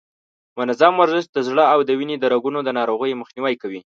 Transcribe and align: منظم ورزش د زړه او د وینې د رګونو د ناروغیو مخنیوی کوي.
منظم 0.57 0.93
ورزش 0.97 1.25
د 1.31 1.37
زړه 1.47 1.63
او 1.73 1.79
د 1.87 1.89
وینې 1.99 2.15
د 2.19 2.25
رګونو 2.33 2.59
د 2.63 2.69
ناروغیو 2.79 3.19
مخنیوی 3.21 3.55
کوي. 3.61 3.81